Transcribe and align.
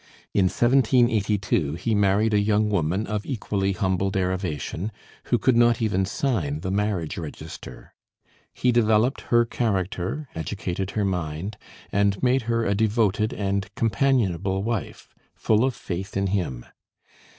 In 0.33 0.45
1782 0.45 1.75
he 1.75 1.93
married 1.93 2.33
a 2.33 2.39
young 2.39 2.71
woman 2.71 3.05
of 3.05 3.23
equally 3.23 3.73
humble 3.73 4.09
derivation, 4.09 4.91
who 5.25 5.37
could 5.37 5.55
not 5.55 5.79
even 5.79 6.05
sign 6.05 6.61
the 6.61 6.71
marriage 6.71 7.19
register. 7.19 7.93
He 8.51 8.71
developed 8.71 9.21
her 9.29 9.45
character, 9.45 10.27
educated 10.33 10.89
her 10.97 11.05
mind, 11.05 11.55
and 11.91 12.23
made 12.23 12.41
her 12.49 12.65
a 12.65 12.73
devoted 12.73 13.31
and 13.31 13.69
companionable 13.75 14.63
wife, 14.63 15.13
full 15.35 15.63
of 15.63 15.75
faith 15.75 16.17
in 16.17 16.25
him. 16.25 16.65